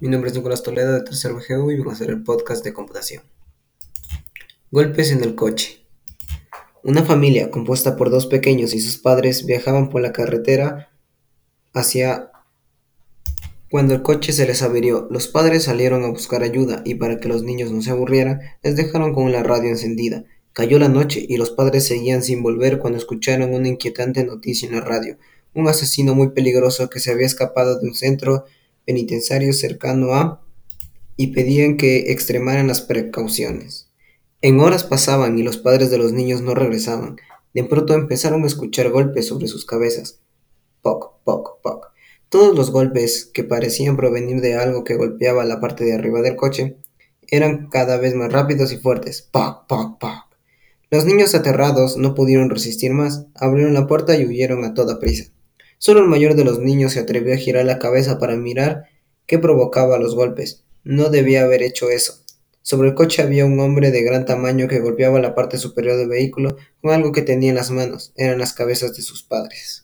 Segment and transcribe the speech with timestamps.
[0.00, 2.72] Mi nombre es Nicolás Toledo de Tercer BGU y vengo a hacer el podcast de
[2.72, 3.22] computación.
[4.72, 5.86] Golpes en el coche.
[6.82, 10.90] Una familia compuesta por dos pequeños y sus padres viajaban por la carretera
[11.72, 12.32] hacia...
[13.70, 17.28] Cuando el coche se les averió, los padres salieron a buscar ayuda y para que
[17.28, 20.24] los niños no se aburrieran, les dejaron con la radio encendida.
[20.52, 24.74] Cayó la noche y los padres seguían sin volver cuando escucharon una inquietante noticia en
[24.74, 25.18] la radio.
[25.54, 28.44] Un asesino muy peligroso que se había escapado de un centro
[28.84, 30.42] penitenciario cercano a
[31.16, 33.90] y pedían que extremaran las precauciones.
[34.42, 37.16] En horas pasaban y los padres de los niños no regresaban.
[37.54, 40.20] De pronto empezaron a escuchar golpes sobre sus cabezas.
[40.82, 41.92] Poc, poc, poc.
[42.28, 46.36] Todos los golpes, que parecían provenir de algo que golpeaba la parte de arriba del
[46.36, 46.76] coche,
[47.28, 49.22] eran cada vez más rápidos y fuertes.
[49.22, 50.24] Poc, poc, poc.
[50.90, 55.32] Los niños aterrados no pudieron resistir más, abrieron la puerta y huyeron a toda prisa.
[55.78, 58.84] Solo el mayor de los niños se atrevió a girar la cabeza para mirar
[59.26, 60.64] qué provocaba los golpes.
[60.82, 62.24] No debía haber hecho eso.
[62.62, 66.08] Sobre el coche había un hombre de gran tamaño que golpeaba la parte superior del
[66.08, 68.12] vehículo con algo que tenía en las manos.
[68.16, 69.83] Eran las cabezas de sus padres.